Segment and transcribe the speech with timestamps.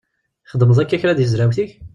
[0.45, 1.71] Txeddmeḍ akka kra deg tezrawt-ik?